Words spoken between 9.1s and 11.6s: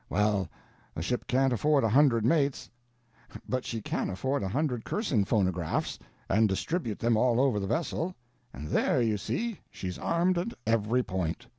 see, she's armed at every point.